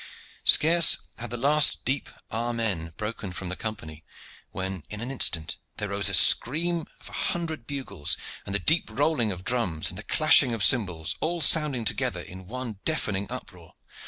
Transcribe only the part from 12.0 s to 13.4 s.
in one deafening